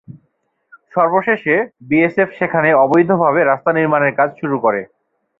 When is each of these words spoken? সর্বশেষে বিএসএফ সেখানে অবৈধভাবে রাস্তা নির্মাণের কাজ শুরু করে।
সর্বশেষে 0.93 1.55
বিএসএফ 1.89 2.29
সেখানে 2.39 2.69
অবৈধভাবে 2.83 3.41
রাস্তা 3.43 3.71
নির্মাণের 3.73 4.13
কাজ 4.19 4.29
শুরু 4.41 4.57
করে। 4.65 4.81